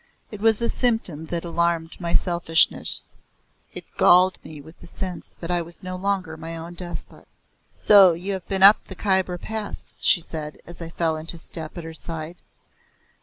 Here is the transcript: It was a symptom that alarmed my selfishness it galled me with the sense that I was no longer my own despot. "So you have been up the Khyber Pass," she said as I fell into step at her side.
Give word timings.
It 0.31 0.41
was 0.41 0.59
a 0.63 0.67
symptom 0.67 1.25
that 1.27 1.45
alarmed 1.45 2.01
my 2.01 2.15
selfishness 2.15 3.03
it 3.71 3.85
galled 3.97 4.43
me 4.43 4.59
with 4.59 4.79
the 4.79 4.87
sense 4.87 5.35
that 5.39 5.51
I 5.51 5.61
was 5.61 5.83
no 5.83 5.95
longer 5.95 6.35
my 6.37 6.57
own 6.57 6.73
despot. 6.73 7.27
"So 7.71 8.13
you 8.13 8.33
have 8.33 8.47
been 8.47 8.63
up 8.63 8.83
the 8.87 8.95
Khyber 8.95 9.37
Pass," 9.37 9.93
she 9.99 10.19
said 10.19 10.57
as 10.65 10.81
I 10.81 10.89
fell 10.89 11.17
into 11.17 11.37
step 11.37 11.77
at 11.77 11.83
her 11.83 11.93
side. 11.93 12.37